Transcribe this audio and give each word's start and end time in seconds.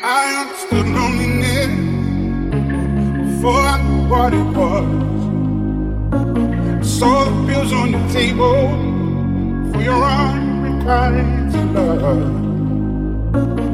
I 0.00 0.42
understood 0.42 0.86
loneliness 0.86 1.74
before 3.34 3.60
I 3.60 3.82
knew 3.82 4.08
what 4.08 4.32
it 4.32 4.44
was. 4.56 4.86
I 6.78 6.82
saw 6.82 7.24
the 7.24 7.46
bills 7.46 7.72
on 7.72 7.90
your 7.90 8.08
table 8.10 8.68
for 9.72 9.82
your 9.82 10.04
unrequited 10.04 11.74
love. 11.74 13.67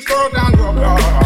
Throw 0.00 0.30
down 0.30 0.54
and 0.54 0.78
rubber. 0.78 1.21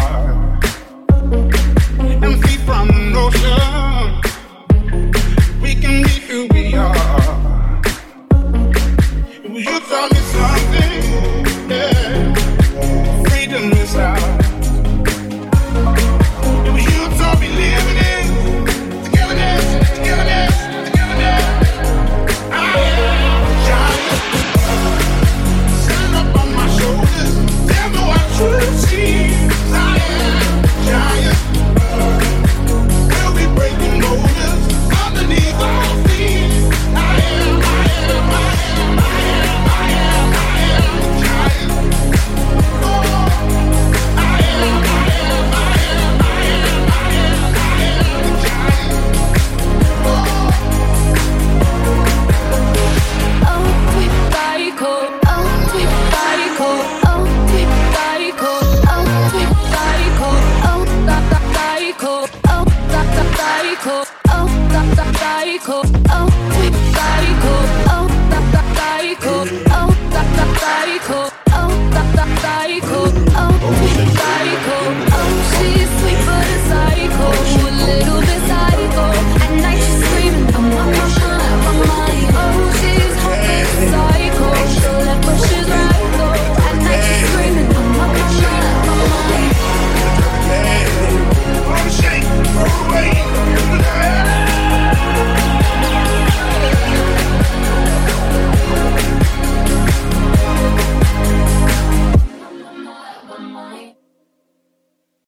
cold. 65.59 65.89
Oh. 66.09 66.36